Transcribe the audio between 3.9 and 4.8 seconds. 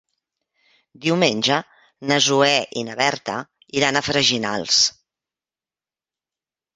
a Freginals.